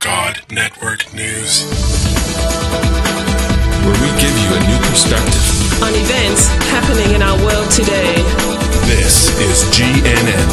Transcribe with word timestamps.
God 0.00 0.40
Network 0.52 1.12
News. 1.12 1.64
where 3.82 3.98
we 4.00 4.20
give 4.20 4.38
you 4.38 4.54
a 4.54 4.60
new 4.68 4.78
perspective. 4.86 5.82
on 5.82 5.92
events 5.92 6.46
happening 6.70 7.16
in 7.16 7.22
our 7.22 7.36
world 7.44 7.68
today. 7.72 8.14
This 8.86 9.28
is 9.40 9.64
GNN. 9.74 10.48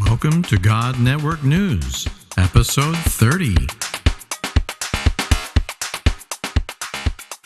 Welcome 0.00 0.42
to 0.42 0.58
God 0.58 1.00
Network 1.00 1.42
News, 1.42 2.06
episode 2.36 2.96
30. 2.98 3.79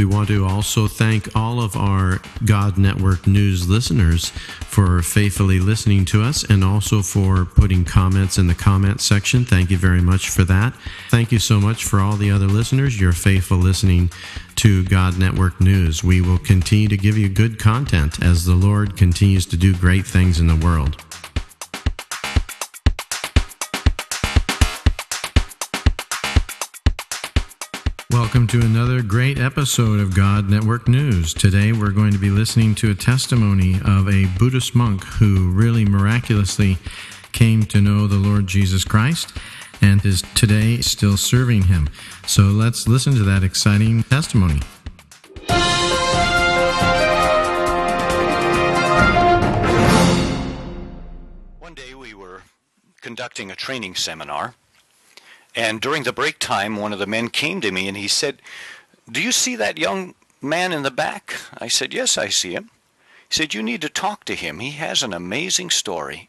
We 0.00 0.06
want 0.06 0.28
to 0.28 0.46
also 0.46 0.88
thank 0.88 1.36
all 1.36 1.60
of 1.60 1.76
our 1.76 2.22
God 2.46 2.78
Network 2.78 3.26
News 3.26 3.68
listeners 3.68 4.30
for 4.30 5.02
faithfully 5.02 5.60
listening 5.60 6.06
to 6.06 6.22
us 6.22 6.42
and 6.42 6.64
also 6.64 7.02
for 7.02 7.44
putting 7.44 7.84
comments 7.84 8.38
in 8.38 8.46
the 8.46 8.54
comment 8.54 9.02
section. 9.02 9.44
Thank 9.44 9.70
you 9.70 9.76
very 9.76 10.00
much 10.00 10.30
for 10.30 10.42
that. 10.44 10.72
Thank 11.10 11.32
you 11.32 11.38
so 11.38 11.60
much 11.60 11.84
for 11.84 12.00
all 12.00 12.16
the 12.16 12.30
other 12.30 12.46
listeners, 12.46 12.98
your 12.98 13.12
faithful 13.12 13.58
listening 13.58 14.10
to 14.56 14.84
God 14.84 15.18
Network 15.18 15.60
News. 15.60 16.02
We 16.02 16.22
will 16.22 16.38
continue 16.38 16.88
to 16.88 16.96
give 16.96 17.18
you 17.18 17.28
good 17.28 17.58
content 17.58 18.24
as 18.24 18.46
the 18.46 18.54
Lord 18.54 18.96
continues 18.96 19.44
to 19.44 19.58
do 19.58 19.76
great 19.76 20.06
things 20.06 20.40
in 20.40 20.46
the 20.46 20.56
world. 20.56 20.96
Welcome 28.10 28.48
to 28.48 28.60
another 28.60 29.02
great 29.02 29.38
episode 29.38 30.00
of 30.00 30.16
God 30.16 30.50
Network 30.50 30.88
News. 30.88 31.32
Today 31.32 31.70
we're 31.70 31.92
going 31.92 32.10
to 32.10 32.18
be 32.18 32.28
listening 32.28 32.74
to 32.76 32.90
a 32.90 32.94
testimony 32.94 33.76
of 33.84 34.08
a 34.08 34.26
Buddhist 34.36 34.74
monk 34.74 35.04
who 35.04 35.52
really 35.52 35.84
miraculously 35.84 36.78
came 37.30 37.62
to 37.66 37.80
know 37.80 38.08
the 38.08 38.16
Lord 38.16 38.48
Jesus 38.48 38.82
Christ 38.84 39.32
and 39.80 40.04
is 40.04 40.22
today 40.34 40.80
still 40.80 41.16
serving 41.16 41.62
him. 41.62 41.88
So 42.26 42.42
let's 42.42 42.88
listen 42.88 43.14
to 43.14 43.22
that 43.22 43.44
exciting 43.44 44.02
testimony. 44.02 44.60
One 51.60 51.74
day 51.74 51.94
we 51.94 52.14
were 52.14 52.42
conducting 53.00 53.52
a 53.52 53.56
training 53.56 53.94
seminar, 53.94 54.56
and 55.54 55.80
during 55.80 56.04
the 56.04 56.12
break 56.12 56.38
time, 56.38 56.76
one 56.76 56.92
of 56.92 56.98
the 56.98 57.06
men 57.06 57.28
came 57.28 57.60
to 57.60 57.72
me 57.72 57.88
and 57.88 57.96
he 57.96 58.08
said, 58.08 58.40
Do 59.10 59.22
you 59.22 59.32
see 59.32 59.56
that 59.56 59.78
young 59.78 60.14
man 60.40 60.72
in 60.72 60.82
the 60.82 60.90
back? 60.90 61.34
I 61.58 61.68
said, 61.68 61.92
Yes, 61.92 62.16
I 62.16 62.28
see 62.28 62.54
him. 62.54 62.70
He 63.28 63.34
said, 63.34 63.54
You 63.54 63.62
need 63.62 63.80
to 63.82 63.88
talk 63.88 64.24
to 64.24 64.34
him. 64.34 64.60
He 64.60 64.72
has 64.72 65.02
an 65.02 65.12
amazing 65.12 65.70
story. 65.70 66.28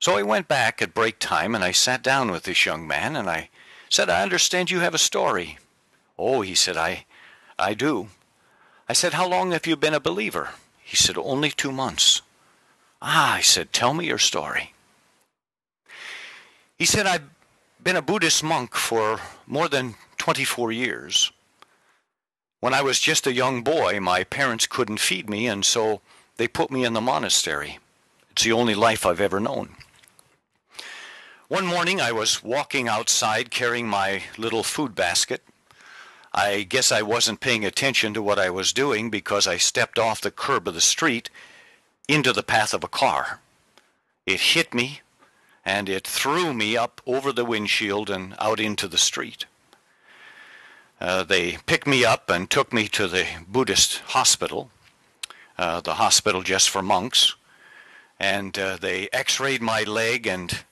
So 0.00 0.16
I 0.16 0.22
went 0.22 0.48
back 0.48 0.82
at 0.82 0.94
break 0.94 1.18
time 1.18 1.54
and 1.54 1.64
I 1.64 1.72
sat 1.72 2.02
down 2.02 2.30
with 2.30 2.44
this 2.44 2.66
young 2.66 2.86
man 2.86 3.16
and 3.16 3.28
I 3.28 3.48
said, 3.88 4.10
I 4.10 4.22
understand 4.22 4.70
you 4.70 4.80
have 4.80 4.94
a 4.94 4.98
story. 4.98 5.58
Oh, 6.18 6.42
he 6.42 6.54
said, 6.54 6.76
I, 6.76 7.06
I 7.58 7.74
do. 7.74 8.08
I 8.88 8.92
said, 8.92 9.14
How 9.14 9.28
long 9.28 9.52
have 9.52 9.66
you 9.66 9.76
been 9.76 9.94
a 9.94 10.00
believer? 10.00 10.50
He 10.82 10.96
said, 10.96 11.18
Only 11.18 11.50
two 11.50 11.72
months. 11.72 12.22
Ah, 13.02 13.34
I 13.34 13.40
said, 13.40 13.72
tell 13.72 13.94
me 13.94 14.06
your 14.06 14.18
story. 14.18 14.72
He 16.78 16.84
said, 16.84 17.06
I've 17.06 17.28
been 17.86 17.94
a 17.94 18.02
Buddhist 18.02 18.42
monk 18.42 18.74
for 18.74 19.20
more 19.46 19.68
than 19.68 19.94
24 20.18 20.72
years. 20.72 21.30
When 22.58 22.74
I 22.74 22.82
was 22.82 22.98
just 22.98 23.28
a 23.28 23.32
young 23.32 23.62
boy, 23.62 24.00
my 24.00 24.24
parents 24.24 24.66
couldn't 24.66 24.98
feed 24.98 25.30
me, 25.30 25.46
and 25.46 25.64
so 25.64 26.00
they 26.36 26.48
put 26.48 26.72
me 26.72 26.84
in 26.84 26.94
the 26.94 27.00
monastery. 27.00 27.78
It's 28.32 28.42
the 28.42 28.50
only 28.50 28.74
life 28.74 29.06
I've 29.06 29.20
ever 29.20 29.38
known. 29.38 29.76
One 31.46 31.64
morning, 31.64 32.00
I 32.00 32.10
was 32.10 32.42
walking 32.42 32.88
outside 32.88 33.52
carrying 33.52 33.86
my 33.86 34.24
little 34.36 34.64
food 34.64 34.96
basket. 34.96 35.44
I 36.34 36.62
guess 36.62 36.90
I 36.90 37.02
wasn't 37.02 37.38
paying 37.38 37.64
attention 37.64 38.14
to 38.14 38.20
what 38.20 38.40
I 38.40 38.50
was 38.50 38.72
doing 38.72 39.10
because 39.10 39.46
I 39.46 39.58
stepped 39.58 39.96
off 39.96 40.20
the 40.20 40.32
curb 40.32 40.66
of 40.66 40.74
the 40.74 40.80
street 40.80 41.30
into 42.08 42.32
the 42.32 42.42
path 42.42 42.74
of 42.74 42.82
a 42.82 42.88
car. 42.88 43.38
It 44.26 44.40
hit 44.40 44.74
me 44.74 45.02
and 45.66 45.88
it 45.88 46.06
threw 46.06 46.54
me 46.54 46.76
up 46.76 47.02
over 47.06 47.32
the 47.32 47.44
windshield 47.44 48.08
and 48.08 48.36
out 48.38 48.60
into 48.60 48.86
the 48.86 48.96
street. 48.96 49.46
Uh, 51.00 51.24
they 51.24 51.58
picked 51.66 51.88
me 51.88 52.04
up 52.04 52.30
and 52.30 52.48
took 52.48 52.72
me 52.72 52.86
to 52.86 53.08
the 53.08 53.26
Buddhist 53.48 53.98
hospital, 54.06 54.70
uh, 55.58 55.80
the 55.80 55.94
hospital 55.94 56.42
just 56.42 56.70
for 56.70 56.82
monks, 56.82 57.34
and 58.20 58.56
uh, 58.56 58.76
they 58.80 59.08
x 59.12 59.40
rayed 59.40 59.60
my 59.60 59.82
leg 59.82 60.26
and 60.26 60.64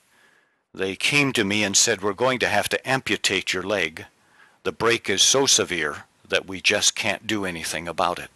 they 0.72 0.94
came 0.94 1.32
to 1.32 1.44
me 1.44 1.64
and 1.64 1.76
said, 1.76 2.00
We're 2.00 2.12
going 2.12 2.38
to 2.38 2.48
have 2.48 2.68
to 2.68 2.88
amputate 2.88 3.52
your 3.52 3.64
leg. 3.64 4.06
The 4.62 4.72
break 4.72 5.10
is 5.10 5.22
so 5.22 5.44
severe 5.44 6.04
that 6.26 6.46
we 6.46 6.60
just 6.60 6.94
can't 6.94 7.26
do 7.26 7.44
anything 7.44 7.88
about 7.88 8.18
it. 8.20 8.30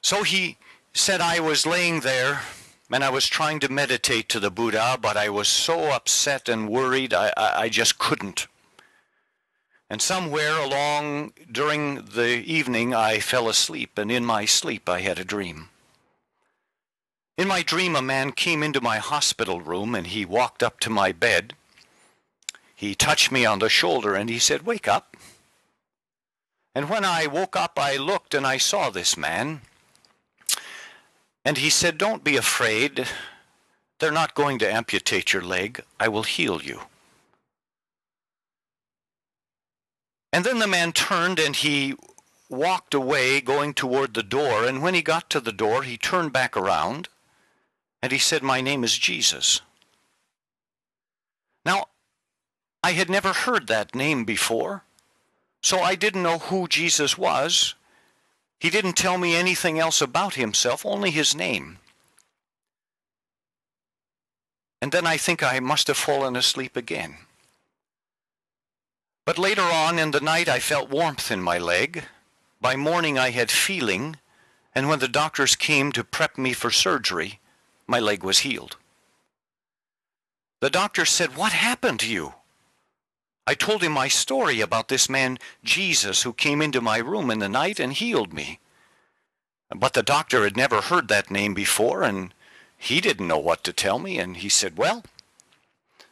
So 0.00 0.22
he 0.22 0.56
said 0.94 1.20
I 1.20 1.40
was 1.40 1.66
laying 1.66 2.00
there 2.00 2.42
and 2.92 3.02
I 3.02 3.10
was 3.10 3.26
trying 3.26 3.60
to 3.60 3.72
meditate 3.72 4.28
to 4.30 4.40
the 4.40 4.50
Buddha, 4.50 4.98
but 5.00 5.16
I 5.16 5.28
was 5.28 5.48
so 5.48 5.92
upset 5.92 6.48
and 6.48 6.68
worried 6.68 7.14
I, 7.14 7.32
I, 7.36 7.62
I 7.62 7.68
just 7.68 7.98
couldn't. 7.98 8.46
And 9.88 10.00
somewhere 10.00 10.56
along 10.56 11.32
during 11.50 11.96
the 11.96 12.38
evening 12.38 12.94
I 12.94 13.20
fell 13.20 13.48
asleep, 13.48 13.98
and 13.98 14.10
in 14.10 14.24
my 14.24 14.44
sleep 14.44 14.88
I 14.88 15.00
had 15.00 15.18
a 15.18 15.24
dream. 15.24 15.68
In 17.38 17.48
my 17.48 17.62
dream, 17.62 17.96
a 17.96 18.02
man 18.02 18.32
came 18.32 18.62
into 18.62 18.80
my 18.80 18.98
hospital 18.98 19.60
room 19.60 19.94
and 19.94 20.06
he 20.06 20.24
walked 20.24 20.62
up 20.62 20.78
to 20.80 20.90
my 20.90 21.12
bed. 21.12 21.54
He 22.74 22.94
touched 22.94 23.32
me 23.32 23.46
on 23.46 23.58
the 23.58 23.68
shoulder 23.68 24.14
and 24.14 24.28
he 24.28 24.38
said, 24.38 24.66
Wake 24.66 24.86
up. 24.86 25.16
And 26.74 26.90
when 26.90 27.04
I 27.04 27.26
woke 27.26 27.56
up, 27.56 27.78
I 27.78 27.96
looked 27.96 28.34
and 28.34 28.46
I 28.46 28.58
saw 28.58 28.90
this 28.90 29.16
man. 29.16 29.62
And 31.44 31.58
he 31.58 31.70
said, 31.70 31.98
Don't 31.98 32.24
be 32.24 32.36
afraid. 32.36 33.06
They're 33.98 34.10
not 34.10 34.34
going 34.34 34.58
to 34.58 34.72
amputate 34.72 35.32
your 35.32 35.42
leg. 35.42 35.82
I 36.00 36.08
will 36.08 36.24
heal 36.24 36.60
you. 36.60 36.80
And 40.32 40.44
then 40.44 40.58
the 40.58 40.66
man 40.66 40.92
turned 40.92 41.38
and 41.38 41.54
he 41.54 41.94
walked 42.48 42.94
away, 42.94 43.40
going 43.40 43.74
toward 43.74 44.14
the 44.14 44.22
door. 44.22 44.64
And 44.64 44.82
when 44.82 44.94
he 44.94 45.02
got 45.02 45.30
to 45.30 45.40
the 45.40 45.52
door, 45.52 45.82
he 45.82 45.96
turned 45.96 46.32
back 46.32 46.56
around 46.56 47.08
and 48.02 48.12
he 48.12 48.18
said, 48.18 48.42
My 48.42 48.60
name 48.60 48.82
is 48.82 48.96
Jesus. 48.98 49.60
Now, 51.64 51.86
I 52.82 52.92
had 52.92 53.08
never 53.08 53.32
heard 53.32 53.68
that 53.68 53.94
name 53.94 54.24
before, 54.24 54.82
so 55.62 55.80
I 55.80 55.94
didn't 55.94 56.24
know 56.24 56.38
who 56.38 56.66
Jesus 56.66 57.16
was. 57.16 57.74
He 58.62 58.70
didn't 58.70 58.92
tell 58.92 59.18
me 59.18 59.34
anything 59.34 59.80
else 59.80 60.00
about 60.00 60.34
himself, 60.34 60.86
only 60.86 61.10
his 61.10 61.34
name. 61.34 61.78
And 64.80 64.92
then 64.92 65.04
I 65.04 65.16
think 65.16 65.42
I 65.42 65.58
must 65.58 65.88
have 65.88 65.96
fallen 65.96 66.36
asleep 66.36 66.76
again. 66.76 67.16
But 69.26 69.36
later 69.36 69.62
on 69.62 69.98
in 69.98 70.12
the 70.12 70.20
night, 70.20 70.48
I 70.48 70.60
felt 70.60 70.90
warmth 70.90 71.32
in 71.32 71.42
my 71.42 71.58
leg. 71.58 72.04
By 72.60 72.76
morning, 72.76 73.18
I 73.18 73.30
had 73.30 73.50
feeling, 73.50 74.18
and 74.76 74.88
when 74.88 75.00
the 75.00 75.08
doctors 75.08 75.56
came 75.56 75.90
to 75.90 76.04
prep 76.04 76.38
me 76.38 76.52
for 76.52 76.70
surgery, 76.70 77.40
my 77.88 77.98
leg 77.98 78.22
was 78.22 78.46
healed. 78.46 78.76
The 80.60 80.70
doctor 80.70 81.04
said, 81.04 81.36
What 81.36 81.50
happened 81.50 81.98
to 81.98 82.08
you? 82.08 82.34
I 83.46 83.54
told 83.54 83.82
him 83.82 83.92
my 83.92 84.08
story 84.08 84.60
about 84.60 84.88
this 84.88 85.08
man, 85.08 85.38
Jesus, 85.64 86.22
who 86.22 86.32
came 86.32 86.62
into 86.62 86.80
my 86.80 86.98
room 86.98 87.30
in 87.30 87.40
the 87.40 87.48
night 87.48 87.80
and 87.80 87.92
healed 87.92 88.32
me. 88.32 88.60
But 89.74 89.94
the 89.94 90.02
doctor 90.02 90.44
had 90.44 90.56
never 90.56 90.80
heard 90.80 91.08
that 91.08 91.30
name 91.30 91.54
before, 91.54 92.02
and 92.02 92.34
he 92.76 93.00
didn't 93.00 93.26
know 93.28 93.38
what 93.38 93.64
to 93.64 93.72
tell 93.72 93.98
me, 93.98 94.18
and 94.18 94.36
he 94.36 94.48
said, 94.48 94.76
Well, 94.76 95.04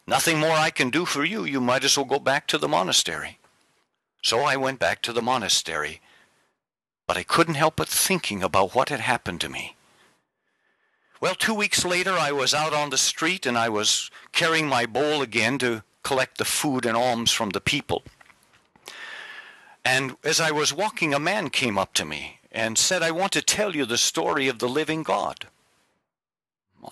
nothing 0.05 0.39
more 0.39 0.51
I 0.57 0.71
can 0.71 0.89
do 0.89 1.05
for 1.05 1.23
you. 1.23 1.45
You 1.45 1.61
might 1.61 1.83
as 1.83 1.95
well 1.95 2.05
go 2.05 2.19
back 2.19 2.47
to 2.47 2.57
the 2.57 2.67
monastery. 2.67 3.37
So 4.21 4.41
I 4.41 4.55
went 4.57 4.79
back 4.79 5.01
to 5.03 5.13
the 5.13 5.21
monastery. 5.21 6.01
but 7.07 7.17
I 7.17 7.23
couldn't 7.23 7.55
help 7.55 7.75
but 7.75 7.89
thinking 7.89 8.41
about 8.41 8.73
what 8.73 8.87
had 8.89 9.01
happened 9.01 9.41
to 9.41 9.49
me. 9.49 9.75
Well, 11.19 11.35
two 11.35 11.53
weeks 11.53 11.83
later, 11.83 12.13
I 12.13 12.31
was 12.31 12.53
out 12.53 12.73
on 12.73 12.89
the 12.89 12.97
street 12.97 13.45
and 13.45 13.57
I 13.57 13.69
was 13.69 14.09
carrying 14.31 14.67
my 14.67 14.85
bowl 14.85 15.21
again 15.21 15.57
to 15.59 15.83
collect 16.03 16.37
the 16.37 16.45
food 16.45 16.85
and 16.85 16.97
alms 16.97 17.31
from 17.31 17.49
the 17.51 17.61
people. 17.61 18.03
And 19.83 20.15
as 20.23 20.39
I 20.39 20.51
was 20.51 20.73
walking, 20.73 21.13
a 21.13 21.19
man 21.19 21.49
came 21.49 21.77
up 21.77 21.93
to 21.95 22.05
me 22.05 22.39
and 22.51 22.77
said, 22.77 23.01
I 23.01 23.11
want 23.11 23.31
to 23.33 23.41
tell 23.41 23.75
you 23.75 23.85
the 23.85 23.97
story 23.97 24.47
of 24.47 24.59
the 24.59 24.69
living 24.69 25.03
God. 25.03 25.47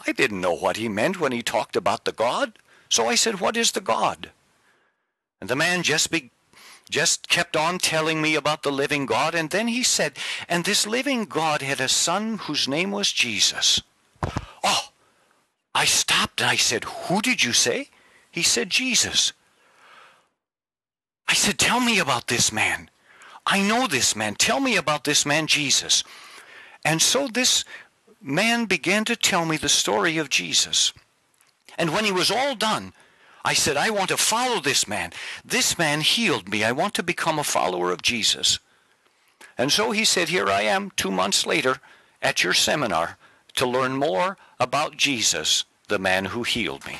I 0.06 0.11
didn't 0.11 0.41
know 0.41 0.56
what 0.56 0.77
he 0.77 0.88
meant 0.88 1.19
when 1.19 1.31
he 1.31 1.41
talked 1.41 1.75
about 1.75 2.06
the 2.06 2.11
God, 2.11 2.57
so 2.89 3.07
I 3.07 3.15
said, 3.15 3.39
What 3.39 3.57
is 3.57 3.71
the 3.71 3.81
God? 3.81 4.31
And 5.41 5.50
the 5.50 5.56
man 5.56 5.83
just 5.83 6.11
be, 6.11 6.31
just 6.89 7.29
kept 7.29 7.56
on 7.56 7.77
telling 7.77 8.21
me 8.21 8.35
about 8.35 8.63
the 8.63 8.71
living 8.71 9.06
God, 9.06 9.35
and 9.35 9.50
then 9.50 9.67
he 9.67 9.83
said, 9.83 10.13
And 10.47 10.63
this 10.63 10.85
living 10.85 11.25
God 11.25 11.61
had 11.61 11.79
a 11.79 11.88
son 11.88 12.39
whose 12.39 12.67
name 12.67 12.91
was 12.91 13.11
Jesus. 13.11 13.81
Oh, 14.63 14.89
I 15.73 15.85
stopped 15.85 16.41
and 16.41 16.50
I 16.50 16.56
said, 16.56 16.83
Who 16.83 17.21
did 17.21 17.44
you 17.44 17.53
say? 17.53 17.89
He 18.31 18.44
said, 18.44 18.70
Jesus. 18.70 19.34
I 21.28 21.34
said, 21.34 21.58
Tell 21.58 21.80
me 21.80 22.00
about 22.00 22.28
this 22.28 22.52
man. 22.52 22.90
I 23.46 23.62
know 23.62 23.88
this 23.88 24.16
man. 24.16 24.36
Tell 24.36 24.60
me 24.60 24.76
about 24.76 25.04
this 25.04 25.26
man, 25.26 25.48
Jesus. 25.48 26.04
And 26.86 27.02
so 27.02 27.28
this 27.28 27.66
man 28.22 28.66
began 28.66 29.06
to 29.06 29.16
tell 29.16 29.46
me 29.46 29.58
the 29.58 29.70
story 29.70 30.18
of 30.18 30.30
Jesus. 30.30 30.94
And 31.78 31.92
when 31.92 32.06
he 32.06 32.12
was 32.12 32.30
all 32.30 32.56
done, 32.56 32.94
I 33.44 33.54
said, 33.54 33.78
I 33.78 33.90
want 33.90 34.10
to 34.10 34.18
follow 34.18 34.60
this 34.60 34.88
man. 34.88 35.12
This 35.46 35.78
man 35.78 36.02
healed 36.02 36.50
me. 36.50 36.64
I 36.64 36.72
want 36.72 36.94
to 36.96 37.04
become 37.04 37.40
a 37.40 37.44
follower 37.44 37.92
of 37.92 38.02
Jesus. 38.02 38.60
And 39.58 39.72
so 39.72 39.92
he 39.92 40.06
said, 40.06 40.30
Here 40.30 40.48
I 40.48 40.64
am 40.64 40.92
two 40.96 41.12
months 41.12 41.46
later 41.46 41.78
at 42.22 42.44
your 42.44 42.54
seminar 42.54 43.18
to 43.56 43.66
learn 43.66 43.96
more 43.96 44.38
about 44.60 44.98
Jesus, 44.98 45.66
the 45.88 46.00
man 46.00 46.26
who 46.26 46.44
healed 46.44 46.86
me. 46.86 47.00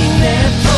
Never. 0.00 0.69